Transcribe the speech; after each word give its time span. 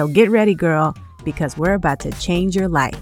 So 0.00 0.08
get 0.08 0.30
ready, 0.30 0.54
girl, 0.54 0.96
because 1.24 1.58
we're 1.58 1.74
about 1.74 2.00
to 2.00 2.10
change 2.12 2.56
your 2.56 2.68
life. 2.68 2.98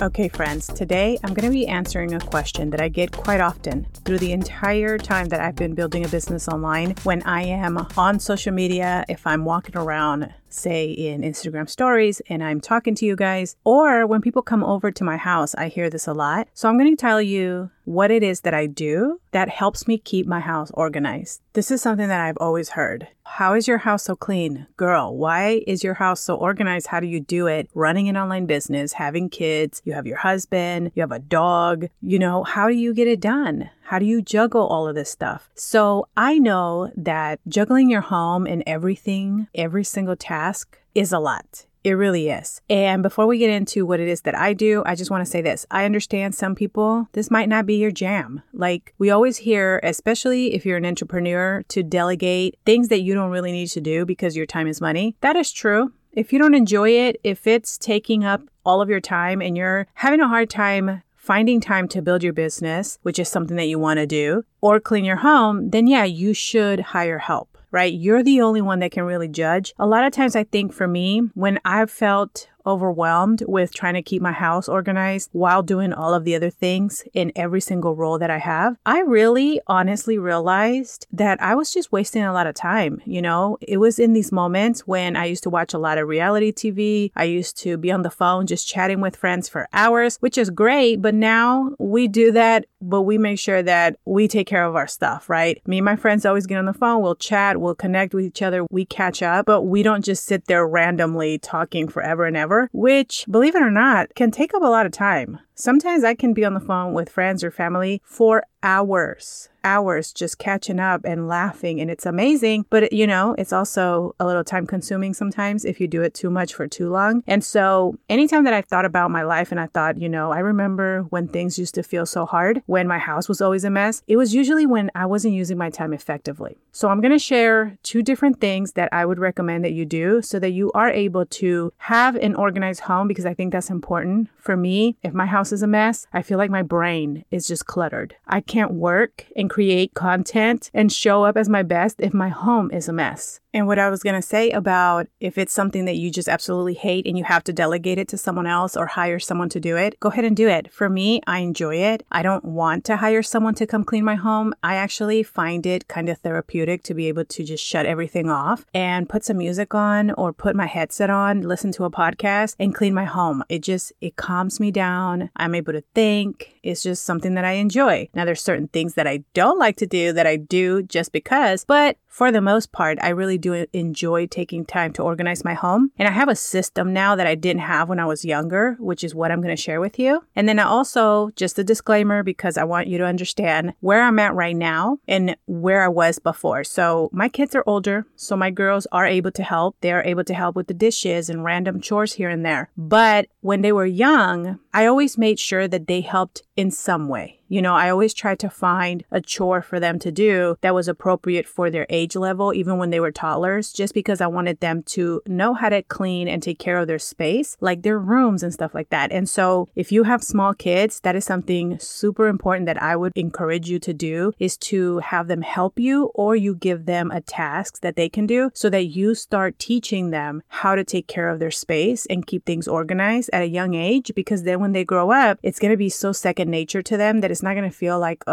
Okay, 0.00 0.28
friends, 0.28 0.66
today 0.66 1.18
I'm 1.22 1.34
going 1.34 1.44
to 1.44 1.52
be 1.52 1.66
answering 1.66 2.14
a 2.14 2.20
question 2.20 2.70
that 2.70 2.80
I 2.80 2.88
get 2.88 3.12
quite 3.12 3.42
often 3.42 3.86
through 4.06 4.16
the 4.16 4.32
entire 4.32 4.96
time 4.96 5.28
that 5.28 5.40
I've 5.40 5.56
been 5.56 5.74
building 5.74 6.06
a 6.06 6.08
business 6.08 6.48
online. 6.48 6.94
When 7.02 7.22
I 7.24 7.42
am 7.42 7.86
on 7.98 8.18
social 8.18 8.54
media, 8.54 9.04
if 9.10 9.26
I'm 9.26 9.44
walking 9.44 9.76
around, 9.76 10.32
say 10.48 10.90
in 10.90 11.22
Instagram 11.22 11.68
stories, 11.68 12.20
and 12.28 12.42
I'm 12.42 12.60
talking 12.60 12.94
to 12.96 13.06
you 13.06 13.16
guys, 13.16 13.56
or 13.64 14.06
when 14.06 14.20
people 14.20 14.42
come 14.42 14.64
over 14.64 14.90
to 14.90 15.04
my 15.04 15.16
house, 15.16 15.54
I 15.54 15.68
hear 15.68 15.90
this 15.90 16.06
a 16.06 16.12
lot. 16.12 16.48
So 16.54 16.68
I'm 16.68 16.78
going 16.78 16.94
to 16.94 17.00
tell 17.00 17.20
you 17.20 17.70
what 17.84 18.10
it 18.10 18.22
is 18.22 18.42
that 18.42 18.52
I 18.54 18.66
do 18.66 19.20
that 19.30 19.48
helps 19.48 19.88
me 19.88 19.98
keep 19.98 20.26
my 20.26 20.40
house 20.40 20.70
organized. 20.74 21.40
This 21.54 21.70
is 21.70 21.80
something 21.80 22.08
that 22.08 22.20
I've 22.20 22.36
always 22.38 22.70
heard. 22.70 23.08
How 23.24 23.54
is 23.54 23.68
your 23.68 23.78
house 23.78 24.04
so 24.04 24.16
clean? 24.16 24.66
Girl, 24.76 25.16
why 25.16 25.62
is 25.66 25.84
your 25.84 25.94
house 25.94 26.20
so 26.20 26.34
organized? 26.34 26.88
How 26.88 27.00
do 27.00 27.06
you 27.06 27.20
do 27.20 27.46
it? 27.46 27.68
Running 27.74 28.08
an 28.08 28.16
online 28.16 28.46
business, 28.46 28.94
having 28.94 29.28
kids, 29.28 29.80
you 29.84 29.92
have 29.92 30.06
your 30.06 30.18
husband, 30.18 30.92
you 30.94 31.02
have 31.02 31.12
a 31.12 31.18
dog. 31.18 31.88
You 32.02 32.18
know, 32.18 32.44
how 32.44 32.68
do 32.68 32.74
you 32.74 32.94
get 32.94 33.06
it 33.06 33.20
done? 33.20 33.70
How 33.88 33.98
do 33.98 34.04
you 34.04 34.20
juggle 34.20 34.66
all 34.66 34.86
of 34.86 34.94
this 34.94 35.10
stuff? 35.10 35.48
So 35.54 36.08
I 36.14 36.38
know 36.38 36.92
that 36.94 37.40
juggling 37.48 37.88
your 37.88 38.02
home 38.02 38.46
and 38.46 38.62
everything, 38.66 39.48
every 39.54 39.82
single 39.82 40.14
task 40.14 40.78
is 40.94 41.10
a 41.10 41.18
lot. 41.18 41.64
It 41.84 41.92
really 41.92 42.28
is. 42.28 42.60
And 42.68 43.02
before 43.02 43.26
we 43.26 43.38
get 43.38 43.48
into 43.48 43.86
what 43.86 43.98
it 43.98 44.06
is 44.06 44.20
that 44.22 44.36
I 44.36 44.52
do, 44.52 44.82
I 44.84 44.94
just 44.94 45.10
want 45.10 45.24
to 45.24 45.30
say 45.30 45.40
this. 45.40 45.64
I 45.70 45.86
understand 45.86 46.34
some 46.34 46.54
people, 46.54 47.08
this 47.12 47.30
might 47.30 47.48
not 47.48 47.64
be 47.64 47.76
your 47.76 47.90
jam. 47.90 48.42
Like 48.52 48.92
we 48.98 49.08
always 49.08 49.38
hear, 49.38 49.80
especially 49.82 50.52
if 50.52 50.66
you're 50.66 50.76
an 50.76 50.84
entrepreneur, 50.84 51.62
to 51.68 51.82
delegate 51.82 52.58
things 52.66 52.88
that 52.88 53.00
you 53.00 53.14
don't 53.14 53.30
really 53.30 53.52
need 53.52 53.68
to 53.68 53.80
do 53.80 54.04
because 54.04 54.36
your 54.36 54.44
time 54.44 54.66
is 54.66 54.82
money. 54.82 55.16
That 55.22 55.34
is 55.36 55.50
true. 55.50 55.94
If 56.12 56.30
you 56.30 56.38
don't 56.38 56.54
enjoy 56.54 56.90
it, 56.90 57.18
if 57.24 57.46
it's 57.46 57.78
taking 57.78 58.22
up 58.22 58.42
all 58.66 58.82
of 58.82 58.90
your 58.90 59.00
time 59.00 59.40
and 59.40 59.56
you're 59.56 59.86
having 59.94 60.20
a 60.20 60.28
hard 60.28 60.50
time 60.50 61.02
finding 61.28 61.60
time 61.60 61.86
to 61.86 62.00
build 62.00 62.22
your 62.22 62.32
business, 62.32 62.98
which 63.02 63.18
is 63.18 63.28
something 63.28 63.58
that 63.58 63.66
you 63.66 63.78
want 63.78 63.98
to 63.98 64.06
do, 64.06 64.42
or 64.62 64.80
clean 64.80 65.04
your 65.04 65.16
home, 65.16 65.68
then 65.68 65.86
yeah, 65.86 66.02
you 66.04 66.32
should 66.32 66.80
hire 66.80 67.18
help 67.18 67.58
right? 67.70 67.92
You're 67.92 68.22
the 68.22 68.40
only 68.40 68.60
one 68.60 68.78
that 68.80 68.92
can 68.92 69.04
really 69.04 69.28
judge. 69.28 69.74
A 69.78 69.86
lot 69.86 70.04
of 70.04 70.12
times, 70.12 70.36
I 70.36 70.44
think 70.44 70.72
for 70.72 70.88
me, 70.88 71.20
when 71.34 71.58
I've 71.64 71.90
felt 71.90 72.48
overwhelmed 72.68 73.42
with 73.48 73.74
trying 73.74 73.94
to 73.94 74.02
keep 74.02 74.20
my 74.20 74.32
house 74.32 74.68
organized 74.68 75.30
while 75.32 75.62
doing 75.62 75.92
all 75.92 76.12
of 76.12 76.24
the 76.24 76.36
other 76.36 76.50
things 76.50 77.02
in 77.14 77.32
every 77.34 77.60
single 77.60 77.96
role 77.96 78.18
that 78.18 78.30
I 78.30 78.38
have, 78.38 78.76
I 78.84 79.00
really 79.00 79.60
honestly 79.66 80.18
realized 80.18 81.06
that 81.10 81.42
I 81.42 81.54
was 81.54 81.72
just 81.72 81.90
wasting 81.90 82.22
a 82.22 82.32
lot 82.32 82.46
of 82.46 82.54
time. 82.54 83.00
You 83.06 83.22
know, 83.22 83.56
it 83.62 83.78
was 83.78 83.98
in 83.98 84.12
these 84.12 84.30
moments 84.30 84.86
when 84.86 85.16
I 85.16 85.24
used 85.24 85.42
to 85.44 85.50
watch 85.50 85.72
a 85.72 85.78
lot 85.78 85.98
of 85.98 86.08
reality 86.08 86.52
TV. 86.52 87.10
I 87.16 87.24
used 87.24 87.56
to 87.58 87.78
be 87.78 87.90
on 87.90 88.02
the 88.02 88.10
phone 88.10 88.46
just 88.46 88.68
chatting 88.68 89.00
with 89.00 89.16
friends 89.16 89.48
for 89.48 89.66
hours, 89.72 90.18
which 90.18 90.36
is 90.36 90.50
great. 90.50 91.00
But 91.00 91.14
now 91.14 91.70
we 91.78 92.06
do 92.06 92.30
that, 92.32 92.66
but 92.80 93.02
we 93.02 93.18
make 93.18 93.38
sure 93.38 93.62
that 93.62 93.96
we 94.04 94.28
take 94.28 94.46
care 94.46 94.64
of 94.64 94.76
our 94.76 94.86
stuff, 94.86 95.28
right? 95.28 95.60
Me 95.66 95.78
and 95.78 95.84
my 95.84 95.96
friends 95.96 96.24
always 96.24 96.46
get 96.46 96.58
on 96.58 96.66
the 96.66 96.72
phone, 96.72 97.02
we'll 97.02 97.14
chat, 97.14 97.60
we'll 97.60 97.74
connect 97.74 98.14
with 98.14 98.24
each 98.24 98.42
other, 98.42 98.66
we 98.70 98.84
catch 98.84 99.22
up, 99.22 99.46
but 99.46 99.62
we 99.62 99.82
don't 99.82 100.04
just 100.04 100.24
sit 100.24 100.46
there 100.46 100.66
randomly 100.66 101.38
talking 101.38 101.88
forever 101.88 102.24
and 102.24 102.36
ever 102.36 102.68
which, 102.72 103.24
believe 103.30 103.54
it 103.54 103.62
or 103.62 103.70
not, 103.70 104.14
can 104.14 104.30
take 104.30 104.54
up 104.54 104.62
a 104.62 104.66
lot 104.66 104.86
of 104.86 104.92
time. 104.92 105.38
Sometimes 105.60 106.04
I 106.04 106.14
can 106.14 106.34
be 106.34 106.44
on 106.44 106.54
the 106.54 106.60
phone 106.60 106.92
with 106.92 107.08
friends 107.08 107.42
or 107.42 107.50
family 107.50 108.00
for 108.04 108.44
hours 108.62 109.48
hours 109.64 110.12
just 110.12 110.38
catching 110.38 110.80
up 110.80 111.02
and 111.04 111.28
laughing 111.28 111.80
and 111.80 111.90
it's 111.90 112.06
amazing 112.06 112.64
but 112.70 112.92
you 112.92 113.06
know 113.06 113.34
it's 113.36 113.52
also 113.52 114.14
a 114.20 114.26
little 114.26 114.44
time 114.44 114.66
consuming 114.66 115.12
sometimes 115.12 115.64
if 115.64 115.80
you 115.80 115.86
do 115.86 116.02
it 116.02 116.14
too 116.14 116.30
much 116.30 116.54
for 116.54 116.66
too 116.66 116.88
long. 116.88 117.22
And 117.26 117.44
so 117.44 117.98
anytime 118.08 118.44
that 118.44 118.54
i've 118.54 118.66
thought 118.66 118.84
about 118.84 119.10
my 119.10 119.22
life 119.22 119.50
and 119.50 119.60
i 119.60 119.66
thought 119.66 120.00
you 120.00 120.08
know 120.08 120.30
i 120.30 120.38
remember 120.38 121.02
when 121.10 121.28
things 121.28 121.58
used 121.58 121.74
to 121.74 121.82
feel 121.82 122.06
so 122.06 122.24
hard 122.24 122.62
when 122.66 122.86
my 122.86 122.98
house 122.98 123.28
was 123.28 123.40
always 123.40 123.64
a 123.64 123.70
mess 123.70 124.02
it 124.06 124.16
was 124.16 124.34
usually 124.34 124.66
when 124.66 124.90
i 124.94 125.04
wasn't 125.04 125.34
using 125.34 125.58
my 125.58 125.70
time 125.70 125.92
effectively. 125.92 126.56
So 126.72 126.88
i'm 126.88 127.00
going 127.00 127.12
to 127.12 127.18
share 127.18 127.76
two 127.82 128.02
different 128.02 128.40
things 128.40 128.72
that 128.72 128.88
i 128.92 129.04
would 129.04 129.18
recommend 129.18 129.64
that 129.64 129.72
you 129.72 129.84
do 129.84 130.22
so 130.22 130.38
that 130.38 130.50
you 130.50 130.70
are 130.72 130.90
able 130.90 131.26
to 131.26 131.72
have 131.78 132.16
an 132.16 132.34
organized 132.34 132.80
home 132.80 133.08
because 133.08 133.26
i 133.26 133.34
think 133.34 133.52
that's 133.52 133.70
important 133.70 134.28
for 134.48 134.56
me. 134.56 134.96
If 135.02 135.12
my 135.12 135.26
house 135.26 135.47
is 135.52 135.62
a 135.62 135.66
mess 135.66 136.06
i 136.12 136.22
feel 136.22 136.38
like 136.38 136.50
my 136.50 136.62
brain 136.62 137.24
is 137.30 137.46
just 137.46 137.66
cluttered 137.66 138.14
i 138.26 138.40
can't 138.40 138.72
work 138.72 139.26
and 139.36 139.50
create 139.50 139.94
content 139.94 140.70
and 140.74 140.92
show 140.92 141.24
up 141.24 141.36
as 141.36 141.48
my 141.48 141.62
best 141.62 141.96
if 142.00 142.14
my 142.14 142.28
home 142.28 142.70
is 142.70 142.88
a 142.88 142.92
mess. 142.92 143.40
And 143.54 143.66
what 143.66 143.78
I 143.78 143.88
was 143.88 144.02
going 144.02 144.14
to 144.14 144.22
say 144.22 144.50
about 144.50 145.08
if 145.20 145.38
it's 145.38 145.54
something 145.54 145.86
that 145.86 145.96
you 145.96 146.10
just 146.10 146.28
absolutely 146.28 146.74
hate 146.74 147.06
and 147.06 147.16
you 147.16 147.24
have 147.24 147.42
to 147.44 147.52
delegate 147.52 147.98
it 147.98 148.06
to 148.08 148.18
someone 148.18 148.46
else 148.46 148.76
or 148.76 148.86
hire 148.86 149.18
someone 149.18 149.48
to 149.48 149.58
do 149.58 149.76
it, 149.76 149.98
go 150.00 150.10
ahead 150.10 150.26
and 150.26 150.36
do 150.36 150.48
it. 150.48 150.70
For 150.70 150.90
me, 150.90 151.22
I 151.26 151.38
enjoy 151.38 151.76
it. 151.76 152.04
I 152.12 152.22
don't 152.22 152.44
want 152.44 152.84
to 152.84 152.98
hire 152.98 153.22
someone 153.22 153.54
to 153.54 153.66
come 153.66 153.84
clean 153.84 154.04
my 154.04 154.16
home. 154.16 154.54
I 154.62 154.74
actually 154.74 155.22
find 155.22 155.64
it 155.64 155.88
kind 155.88 156.10
of 156.10 156.18
therapeutic 156.18 156.82
to 156.84 156.94
be 156.94 157.08
able 157.08 157.24
to 157.24 157.42
just 157.42 157.64
shut 157.64 157.86
everything 157.86 158.28
off 158.28 158.66
and 158.74 159.08
put 159.08 159.24
some 159.24 159.38
music 159.38 159.74
on 159.74 160.10
or 160.12 160.32
put 160.32 160.54
my 160.54 160.66
headset 160.66 161.08
on, 161.08 161.40
listen 161.40 161.72
to 161.72 161.84
a 161.84 161.90
podcast 161.90 162.54
and 162.60 162.74
clean 162.74 162.92
my 162.92 163.06
home. 163.06 163.42
It 163.48 163.62
just 163.62 163.92
it 164.02 164.16
calms 164.16 164.60
me 164.60 164.70
down. 164.70 165.30
I'm 165.38 165.54
able 165.54 165.72
to 165.72 165.82
think. 165.94 166.57
It's 166.68 166.82
just 166.82 167.04
something 167.04 167.34
that 167.34 167.44
I 167.44 167.52
enjoy. 167.52 168.08
Now 168.14 168.24
there's 168.24 168.42
certain 168.42 168.68
things 168.68 168.94
that 168.94 169.06
I 169.06 169.24
don't 169.34 169.58
like 169.58 169.76
to 169.76 169.86
do 169.86 170.12
that 170.12 170.26
I 170.26 170.36
do 170.36 170.82
just 170.82 171.12
because, 171.12 171.64
but 171.64 171.96
for 172.18 172.32
the 172.32 172.40
most 172.40 172.72
part, 172.72 172.98
I 173.00 173.10
really 173.10 173.38
do 173.38 173.66
enjoy 173.72 174.26
taking 174.26 174.64
time 174.64 174.92
to 174.94 175.04
organize 175.04 175.44
my 175.44 175.54
home. 175.54 175.92
And 176.00 176.08
I 176.08 176.10
have 176.10 176.28
a 176.28 176.34
system 176.34 176.92
now 176.92 177.14
that 177.14 177.28
I 177.28 177.36
didn't 177.36 177.62
have 177.62 177.88
when 177.88 178.00
I 178.00 178.06
was 178.06 178.24
younger, 178.24 178.76
which 178.80 179.04
is 179.04 179.14
what 179.14 179.30
I'm 179.30 179.40
going 179.40 179.54
to 179.54 179.62
share 179.62 179.80
with 179.80 180.00
you. 180.00 180.24
And 180.34 180.48
then 180.48 180.58
I 180.58 180.64
also, 180.64 181.30
just 181.36 181.60
a 181.60 181.64
disclaimer, 181.64 182.24
because 182.24 182.58
I 182.58 182.64
want 182.64 182.88
you 182.88 182.98
to 182.98 183.04
understand 183.04 183.72
where 183.78 184.02
I'm 184.02 184.18
at 184.18 184.34
right 184.34 184.56
now 184.56 184.98
and 185.06 185.36
where 185.46 185.82
I 185.82 185.88
was 185.88 186.18
before. 186.18 186.64
So 186.64 187.08
my 187.12 187.28
kids 187.28 187.54
are 187.54 187.62
older, 187.66 188.04
so 188.16 188.36
my 188.36 188.50
girls 188.50 188.88
are 188.90 189.06
able 189.06 189.30
to 189.30 189.42
help. 189.44 189.76
They 189.80 189.92
are 189.92 190.02
able 190.02 190.24
to 190.24 190.34
help 190.34 190.56
with 190.56 190.66
the 190.66 190.74
dishes 190.74 191.30
and 191.30 191.44
random 191.44 191.80
chores 191.80 192.14
here 192.14 192.30
and 192.30 192.44
there. 192.44 192.70
But 192.76 193.28
when 193.42 193.62
they 193.62 193.70
were 193.70 193.86
young, 193.86 194.58
I 194.74 194.86
always 194.86 195.18
made 195.18 195.38
sure 195.38 195.68
that 195.68 195.86
they 195.86 196.00
helped 196.00 196.42
in 196.58 196.72
some 196.72 197.08
way. 197.08 197.37
You 197.48 197.62
know, 197.62 197.74
I 197.74 197.90
always 197.90 198.14
tried 198.14 198.38
to 198.40 198.50
find 198.50 199.04
a 199.10 199.20
chore 199.20 199.62
for 199.62 199.80
them 199.80 199.98
to 200.00 200.12
do 200.12 200.56
that 200.60 200.74
was 200.74 200.88
appropriate 200.88 201.46
for 201.46 201.70
their 201.70 201.86
age 201.88 202.14
level, 202.14 202.52
even 202.52 202.78
when 202.78 202.90
they 202.90 203.00
were 203.00 203.10
toddlers, 203.10 203.72
just 203.72 203.94
because 203.94 204.20
I 204.20 204.26
wanted 204.26 204.60
them 204.60 204.82
to 204.94 205.22
know 205.26 205.54
how 205.54 205.70
to 205.70 205.82
clean 205.82 206.28
and 206.28 206.42
take 206.42 206.58
care 206.58 206.78
of 206.78 206.86
their 206.86 206.98
space, 206.98 207.56
like 207.60 207.82
their 207.82 207.98
rooms 207.98 208.42
and 208.42 208.52
stuff 208.52 208.74
like 208.74 208.90
that. 208.90 209.12
And 209.12 209.28
so, 209.28 209.68
if 209.74 209.90
you 209.90 210.04
have 210.04 210.22
small 210.22 210.52
kids, 210.52 211.00
that 211.00 211.16
is 211.16 211.24
something 211.24 211.78
super 211.78 212.26
important 212.26 212.66
that 212.66 212.82
I 212.82 212.96
would 212.96 213.12
encourage 213.16 213.68
you 213.70 213.78
to 213.80 213.94
do 213.94 214.32
is 214.38 214.56
to 214.58 214.98
have 214.98 215.28
them 215.28 215.42
help 215.42 215.78
you 215.78 216.10
or 216.14 216.36
you 216.36 216.54
give 216.54 216.86
them 216.86 217.10
a 217.10 217.20
task 217.20 217.80
that 217.80 217.96
they 217.96 218.08
can 218.08 218.26
do 218.26 218.50
so 218.54 218.68
that 218.70 218.86
you 218.86 219.14
start 219.14 219.58
teaching 219.58 220.10
them 220.10 220.42
how 220.48 220.74
to 220.74 220.84
take 220.84 221.06
care 221.06 221.28
of 221.28 221.38
their 221.38 221.50
space 221.50 222.06
and 222.06 222.26
keep 222.26 222.44
things 222.44 222.68
organized 222.68 223.30
at 223.32 223.42
a 223.42 223.48
young 223.48 223.74
age 223.74 224.12
because 224.14 224.42
then 224.42 224.60
when 224.60 224.72
they 224.72 224.84
grow 224.84 225.10
up, 225.10 225.38
it's 225.42 225.58
going 225.58 225.70
to 225.70 225.76
be 225.76 225.88
so 225.88 226.12
second 226.12 226.50
nature 226.50 226.82
to 226.82 226.96
them 226.96 227.20
that 227.20 227.30
it's 227.30 227.37
not 227.42 227.54
going 227.54 227.70
to 227.70 227.76
feel 227.76 227.98
like, 227.98 228.24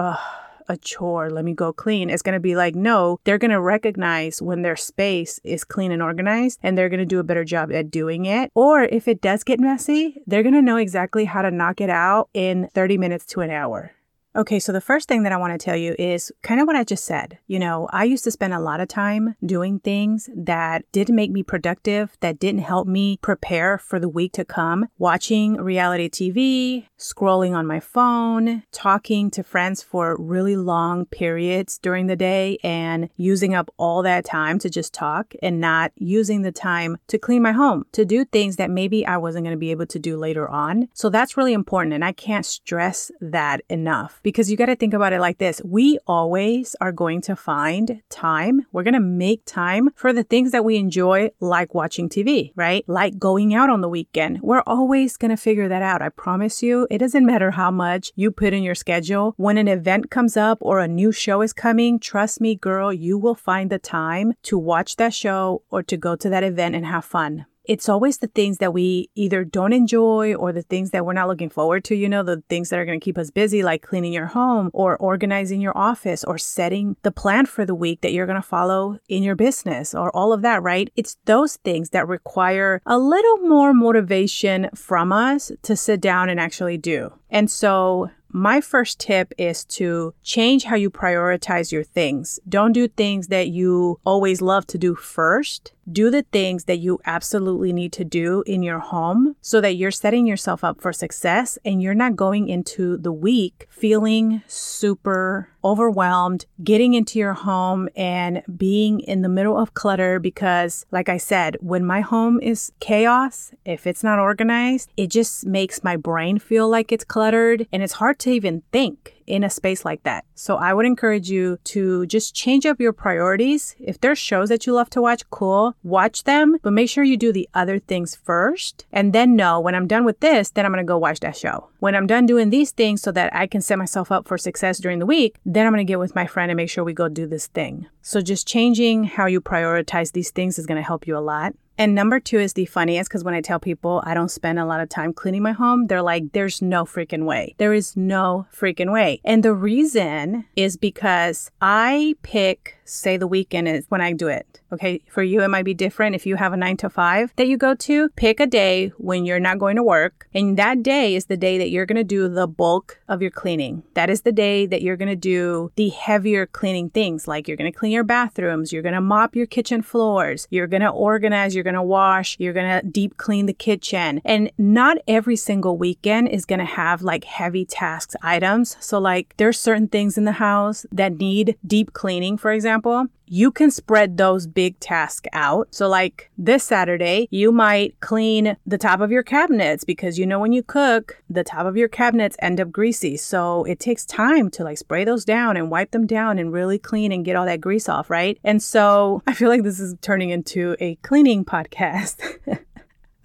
a 0.67 0.77
chore. 0.77 1.29
Let 1.29 1.45
me 1.45 1.53
go 1.53 1.71
clean. 1.71 2.09
It's 2.09 2.21
going 2.21 2.33
to 2.33 2.39
be 2.39 2.55
like, 2.55 2.75
no, 2.75 3.19
they're 3.23 3.37
going 3.37 3.51
to 3.51 3.61
recognize 3.61 4.41
when 4.41 4.61
their 4.61 4.75
space 4.75 5.39
is 5.43 5.63
clean 5.63 5.91
and 5.91 6.01
organized 6.01 6.59
and 6.63 6.77
they're 6.77 6.89
going 6.89 6.99
to 6.99 7.05
do 7.05 7.19
a 7.19 7.23
better 7.23 7.43
job 7.43 7.71
at 7.71 7.91
doing 7.91 8.25
it. 8.25 8.51
Or 8.55 8.83
if 8.83 9.07
it 9.07 9.21
does 9.21 9.43
get 9.43 9.59
messy, 9.59 10.21
they're 10.25 10.43
going 10.43 10.55
to 10.55 10.61
know 10.61 10.77
exactly 10.77 11.25
how 11.25 11.41
to 11.41 11.51
knock 11.51 11.81
it 11.81 11.89
out 11.89 12.29
in 12.33 12.69
30 12.73 12.97
minutes 12.97 13.25
to 13.27 13.41
an 13.41 13.51
hour. 13.51 13.91
Okay, 14.37 14.59
so 14.59 14.73
the 14.73 14.81
first 14.81 15.07
thing 15.07 15.23
that 15.23 15.31
I 15.31 15.37
want 15.37 15.53
to 15.53 15.63
tell 15.63 15.77
you 15.77 15.95
is 15.97 16.29
kind 16.41 16.59
of 16.59 16.67
what 16.67 16.75
I 16.75 16.83
just 16.83 17.05
said. 17.05 17.37
You 17.47 17.57
know, 17.57 17.87
I 17.93 18.03
used 18.03 18.25
to 18.25 18.31
spend 18.31 18.53
a 18.53 18.59
lot 18.59 18.81
of 18.81 18.89
time 18.89 19.35
doing 19.45 19.79
things 19.79 20.29
that 20.35 20.83
didn't 20.91 21.15
make 21.15 21.31
me 21.31 21.41
productive, 21.41 22.17
that 22.19 22.37
didn't 22.37 22.59
help 22.59 22.85
me 22.85 23.17
prepare 23.21 23.77
for 23.77 23.97
the 23.97 24.09
week 24.09 24.33
to 24.33 24.43
come, 24.43 24.89
watching 24.97 25.55
reality 25.55 26.09
TV, 26.09 26.87
scrolling 26.99 27.55
on 27.55 27.65
my 27.65 27.79
phone, 27.79 28.63
talking 28.73 29.31
to 29.31 29.41
friends 29.41 29.81
for 29.81 30.17
really 30.19 30.57
long 30.57 31.05
periods 31.05 31.77
during 31.77 32.07
the 32.07 32.17
day, 32.17 32.57
and 32.61 33.09
using 33.15 33.55
up 33.55 33.69
all 33.77 34.01
that 34.01 34.25
time 34.25 34.59
to 34.59 34.69
just 34.69 34.93
talk 34.93 35.33
and 35.41 35.61
not 35.61 35.93
using 35.95 36.41
the 36.41 36.51
time 36.51 36.97
to 37.07 37.17
clean 37.17 37.41
my 37.41 37.53
home, 37.53 37.85
to 37.93 38.03
do 38.03 38.25
things 38.25 38.57
that 38.57 38.69
maybe 38.69 39.05
I 39.05 39.15
wasn't 39.15 39.45
going 39.45 39.55
to 39.55 39.57
be 39.57 39.71
able 39.71 39.85
to 39.85 39.99
do 39.99 40.17
later 40.17 40.45
on. 40.45 40.89
So 40.93 41.09
that's 41.09 41.37
really 41.37 41.53
important. 41.53 41.93
And 41.93 42.03
I 42.03 42.11
can't 42.11 42.45
stress 42.45 43.11
that 43.21 43.61
enough 43.69 44.19
because 44.25 44.49
you 44.49 44.57
got 44.57 44.65
to 44.65 44.75
think 44.75 44.95
about 44.95 45.13
it 45.13 45.21
like 45.21 45.37
this. 45.37 45.61
We 45.63 45.99
always 46.07 46.75
are 46.81 46.91
going 46.91 47.21
to 47.21 47.35
find 47.35 48.01
time. 48.09 48.65
We're 48.71 48.81
going 48.81 48.95
to 48.95 48.99
make 48.99 49.45
time 49.45 49.91
for 49.95 50.11
the 50.11 50.23
things 50.23 50.51
that 50.51 50.65
we 50.65 50.77
enjoy, 50.77 51.29
like 51.39 51.75
watching 51.75 52.09
TV, 52.09 52.51
right? 52.55 52.83
Like 52.87 53.19
going 53.19 53.53
out 53.53 53.69
on 53.69 53.81
the 53.81 53.87
weekend. 53.87 54.41
We're 54.41 54.63
always 54.65 55.15
going 55.15 55.29
to 55.29 55.37
figure 55.37 55.67
that 55.67 55.83
out. 55.83 56.01
I 56.01 56.09
promise 56.09 56.63
you, 56.63 56.87
it 56.89 56.97
doesn't 56.97 57.23
matter 57.23 57.51
how 57.51 57.69
much 57.69 58.11
you 58.15 58.31
put 58.31 58.51
in 58.51 58.63
your 58.63 58.73
schedule. 58.73 59.35
When 59.37 59.59
an 59.59 59.67
event 59.67 60.09
comes 60.09 60.35
up 60.35 60.57
or 60.59 60.79
a 60.79 60.87
new 60.87 61.11
show 61.11 61.43
is 61.43 61.53
coming, 61.53 61.99
trust 61.99 62.41
me, 62.41 62.55
girl, 62.55 62.91
you 62.91 63.19
will 63.19 63.35
find 63.35 63.69
the 63.69 63.77
time 63.77 64.33
to 64.43 64.57
watch 64.57 64.95
that 64.95 65.13
show 65.13 65.61
or 65.69 65.83
to 65.83 65.97
go 65.97 66.15
to 66.15 66.29
that 66.29 66.43
event 66.43 66.73
and 66.73 66.87
have 66.87 67.05
fun 67.05 67.45
it's 67.67 67.89
always 67.89 68.17
the 68.17 68.27
things 68.27 68.57
that 68.59 68.73
we 68.73 69.09
either 69.15 69.43
don't 69.43 69.73
enjoy 69.73 70.33
or 70.35 70.51
the 70.51 70.61
things 70.61 70.91
that 70.91 71.05
we're 71.05 71.13
not 71.13 71.27
looking 71.27 71.49
forward 71.49 71.83
to, 71.85 71.95
you 71.95 72.09
know, 72.09 72.23
the 72.23 72.43
things 72.49 72.69
that 72.69 72.79
are 72.79 72.85
going 72.85 72.99
to 72.99 73.03
keep 73.03 73.17
us 73.17 73.31
busy, 73.31 73.63
like 73.63 73.81
cleaning 73.81 74.13
your 74.13 74.27
home 74.27 74.69
or 74.73 74.97
organizing 74.97 75.61
your 75.61 75.77
office 75.77 76.23
or 76.23 76.37
setting 76.37 76.95
the 77.03 77.11
plan 77.11 77.45
for 77.45 77.65
the 77.65 77.75
week 77.75 78.01
that 78.01 78.11
you're 78.11 78.25
going 78.25 78.41
to 78.41 78.47
follow 78.47 78.99
in 79.07 79.23
your 79.23 79.35
business 79.35 79.93
or 79.93 80.15
all 80.15 80.33
of 80.33 80.41
that, 80.41 80.61
right? 80.63 80.91
It's 80.95 81.17
those 81.25 81.57
things 81.57 81.89
that 81.91 82.07
require 82.07 82.81
a 82.85 82.97
little 82.97 83.37
more 83.37 83.73
motivation 83.73 84.69
from 84.75 85.11
us 85.11 85.51
to 85.63 85.75
sit 85.75 86.01
down 86.01 86.29
and 86.29 86.39
actually 86.39 86.77
do. 86.77 87.13
And 87.29 87.49
so 87.51 88.09
my 88.35 88.59
first 88.59 88.99
tip 88.99 89.33
is 89.37 89.63
to 89.63 90.13
change 90.21 90.65
how 90.65 90.75
you 90.75 90.89
prioritize 90.89 91.71
your 91.71 91.85
things. 91.85 92.37
Don't 92.49 92.73
do 92.73 92.89
things 92.89 93.29
that 93.29 93.47
you 93.47 93.97
always 94.03 94.41
love 94.41 94.67
to 94.67 94.77
do 94.77 94.93
first 94.93 95.71
do 95.91 96.09
the 96.09 96.23
things 96.23 96.65
that 96.65 96.77
you 96.77 96.99
absolutely 97.05 97.71
need 97.71 97.91
to 97.93 98.03
do 98.03 98.43
in 98.47 98.63
your 98.63 98.79
home 98.79 99.35
so 99.41 99.61
that 99.61 99.75
you're 99.75 99.91
setting 99.91 100.25
yourself 100.25 100.63
up 100.63 100.81
for 100.81 100.91
success 100.91 101.57
and 101.63 101.81
you're 101.81 101.93
not 101.93 102.15
going 102.15 102.49
into 102.49 102.97
the 102.97 103.11
week 103.11 103.67
feeling 103.69 104.41
super 104.47 105.49
overwhelmed, 105.63 106.45
getting 106.63 106.93
into 106.93 107.17
your 107.17 107.33
home 107.33 107.89
and 107.95 108.43
being 108.55 108.99
in 108.99 109.23
the 109.23 109.29
middle 109.29 109.57
of 109.57 109.73
clutter 109.73 110.19
because, 110.19 110.85
like 110.91 111.09
I 111.09 111.17
said, 111.17 111.57
when 111.59 111.83
my 111.83 112.01
home 112.01 112.39
is 112.39 112.71
chaos, 112.79 113.51
if 113.65 113.87
it's 113.87 114.03
not 114.03 114.19
organized, 114.19 114.91
it 114.95 115.07
just 115.07 115.45
makes 115.45 115.83
my 115.83 115.97
brain 115.97 116.37
feel 116.37 116.69
like 116.69 116.91
it's 116.91 117.03
cluttered 117.03 117.67
and 117.71 117.81
it's 117.81 117.93
hard 117.93 118.19
to 118.19 118.24
even 118.31 118.63
think 118.71 119.15
in 119.27 119.43
a 119.43 119.49
space 119.49 119.83
like 119.83 120.03
that. 120.03 120.25
So 120.35 120.57
I 120.57 120.73
would 120.73 120.85
encourage 120.85 121.29
you 121.29 121.57
to 121.65 122.05
just 122.05 122.35
change 122.35 122.65
up 122.65 122.79
your 122.79 122.93
priorities. 122.93 123.75
If 123.79 123.99
there's 123.99 124.19
shows 124.19 124.49
that 124.49 124.65
you 124.65 124.73
love 124.73 124.89
to 124.91 125.01
watch, 125.01 125.27
cool, 125.29 125.75
watch 125.83 126.23
them, 126.23 126.57
but 126.61 126.73
make 126.73 126.89
sure 126.89 127.03
you 127.03 127.17
do 127.17 127.31
the 127.31 127.49
other 127.53 127.79
things 127.79 128.15
first. 128.15 128.85
And 128.91 129.13
then 129.13 129.35
know 129.35 129.59
when 129.59 129.75
I'm 129.75 129.87
done 129.87 130.05
with 130.05 130.19
this, 130.19 130.51
then 130.51 130.65
I'm 130.65 130.71
going 130.71 130.85
to 130.85 130.87
go 130.87 130.97
watch 130.97 131.21
that 131.21 131.35
show. 131.35 131.69
When 131.79 131.95
I'm 131.95 132.07
done 132.07 132.25
doing 132.25 132.49
these 132.49 132.71
things 132.71 133.01
so 133.01 133.11
that 133.11 133.35
I 133.35 133.47
can 133.47 133.61
set 133.61 133.79
myself 133.79 134.11
up 134.11 134.27
for 134.27 134.37
success 134.37 134.79
during 134.79 134.99
the 134.99 135.05
week, 135.05 135.37
then 135.45 135.65
I'm 135.65 135.73
going 135.73 135.85
to 135.85 135.91
get 135.91 135.99
with 135.99 136.15
my 136.15 136.27
friend 136.27 136.51
and 136.51 136.57
make 136.57 136.69
sure 136.69 136.83
we 136.83 136.93
go 136.93 137.09
do 137.09 137.27
this 137.27 137.47
thing. 137.47 137.87
So 138.01 138.21
just 138.21 138.47
changing 138.47 139.05
how 139.05 139.25
you 139.25 139.41
prioritize 139.41 140.11
these 140.11 140.31
things 140.31 140.59
is 140.59 140.65
going 140.65 140.77
to 140.77 140.83
help 140.83 141.07
you 141.07 141.17
a 141.17 141.19
lot. 141.19 141.53
And 141.77 141.93
number 141.93 142.19
two 142.19 142.39
is 142.39 142.53
the 142.53 142.65
funniest 142.65 143.09
because 143.09 143.23
when 143.23 143.33
I 143.33 143.41
tell 143.41 143.59
people 143.59 144.01
I 144.05 144.13
don't 144.13 144.31
spend 144.31 144.59
a 144.59 144.65
lot 144.65 144.79
of 144.79 144.89
time 144.89 145.13
cleaning 145.13 145.43
my 145.43 145.51
home, 145.51 145.87
they're 145.87 146.01
like, 146.01 146.31
there's 146.31 146.61
no 146.61 146.85
freaking 146.85 147.25
way. 147.25 147.55
There 147.57 147.73
is 147.73 147.97
no 147.97 148.47
freaking 148.53 148.91
way. 148.91 149.19
And 149.25 149.43
the 149.43 149.53
reason 149.53 150.45
is 150.55 150.77
because 150.77 151.51
I 151.61 152.15
pick 152.21 152.77
say 152.85 153.17
the 153.17 153.27
weekend 153.27 153.67
is 153.67 153.85
when 153.89 154.01
I 154.01 154.13
do 154.13 154.27
it. 154.27 154.61
Okay. 154.71 155.01
For 155.07 155.23
you, 155.23 155.41
it 155.41 155.49
might 155.49 155.65
be 155.65 155.73
different. 155.73 156.15
If 156.15 156.25
you 156.25 156.35
have 156.35 156.53
a 156.53 156.57
nine 156.57 156.77
to 156.77 156.89
five 156.89 157.33
that 157.35 157.47
you 157.47 157.57
go 157.57 157.75
to, 157.75 158.09
pick 158.09 158.39
a 158.39 158.47
day 158.47 158.89
when 158.97 159.25
you're 159.25 159.39
not 159.39 159.59
going 159.59 159.75
to 159.75 159.83
work. 159.83 160.27
And 160.33 160.57
that 160.57 160.83
day 160.83 161.15
is 161.15 161.25
the 161.25 161.37
day 161.37 161.57
that 161.57 161.69
you're 161.69 161.85
going 161.85 161.97
to 161.97 162.03
do 162.03 162.27
the 162.27 162.47
bulk 162.47 162.99
of 163.07 163.21
your 163.21 163.31
cleaning. 163.31 163.83
That 163.95 164.09
is 164.09 164.21
the 164.21 164.31
day 164.31 164.65
that 164.67 164.81
you're 164.81 164.97
going 164.97 165.09
to 165.09 165.15
do 165.15 165.71
the 165.75 165.89
heavier 165.89 166.45
cleaning 166.45 166.89
things. 166.89 167.27
Like 167.27 167.47
you're 167.47 167.57
going 167.57 167.71
to 167.71 167.77
clean 167.77 167.91
your 167.91 168.03
bathrooms, 168.03 168.71
you're 168.71 168.83
going 168.83 168.95
to 168.95 169.01
mop 169.01 169.35
your 169.35 169.45
kitchen 169.45 169.81
floors, 169.81 170.47
you're 170.49 170.67
going 170.67 170.81
to 170.81 170.89
organize, 170.89 171.55
you're 171.55 171.63
going 171.63 171.75
to 171.75 171.83
wash, 171.83 172.35
you're 172.39 172.53
going 172.53 172.81
to 172.81 172.87
deep 172.87 173.17
clean 173.17 173.45
the 173.45 173.53
kitchen. 173.53 174.21
And 174.23 174.51
not 174.57 174.97
every 175.07 175.35
single 175.35 175.77
weekend 175.77 176.29
is 176.29 176.45
going 176.45 176.59
to 176.59 176.65
have 176.65 177.01
like 177.01 177.23
heavy 177.23 177.65
tasks 177.65 178.15
items. 178.21 178.77
So, 178.79 178.99
like, 178.99 179.33
there's 179.37 179.59
certain 179.59 179.87
things 179.87 180.17
in 180.17 180.25
the 180.25 180.33
house 180.33 180.85
that 180.91 181.17
need 181.17 181.57
deep 181.65 181.93
cleaning, 181.93 182.37
for 182.37 182.51
example 182.51 182.74
example, 182.75 183.07
you 183.27 183.51
can 183.51 183.71
spread 183.71 184.17
those 184.17 184.45
big 184.47 184.77
tasks 184.79 185.29
out. 185.33 185.73
So, 185.73 185.87
like 185.87 186.29
this 186.37 186.63
Saturday, 186.63 187.27
you 187.31 187.51
might 187.51 187.97
clean 188.01 188.57
the 188.65 188.77
top 188.77 188.99
of 188.99 189.11
your 189.11 189.23
cabinets 189.23 189.83
because 189.83 190.19
you 190.19 190.25
know 190.25 190.39
when 190.39 190.51
you 190.51 190.61
cook, 190.61 191.23
the 191.29 191.43
top 191.43 191.65
of 191.65 191.77
your 191.77 191.87
cabinets 191.87 192.35
end 192.39 192.59
up 192.59 192.71
greasy. 192.71 193.15
So, 193.17 193.63
it 193.63 193.79
takes 193.79 194.05
time 194.05 194.49
to 194.51 194.63
like 194.63 194.77
spray 194.77 195.05
those 195.05 195.23
down 195.23 195.55
and 195.55 195.71
wipe 195.71 195.91
them 195.91 196.05
down 196.05 196.37
and 196.37 196.51
really 196.51 196.77
clean 196.77 197.11
and 197.11 197.23
get 197.23 197.35
all 197.35 197.45
that 197.45 197.61
grease 197.61 197.87
off, 197.87 198.09
right? 198.09 198.37
And 198.43 198.61
so, 198.61 199.23
I 199.27 199.33
feel 199.33 199.49
like 199.49 199.63
this 199.63 199.79
is 199.79 199.95
turning 200.01 200.29
into 200.29 200.75
a 200.79 200.95
cleaning 200.95 201.45
podcast. 201.45 202.19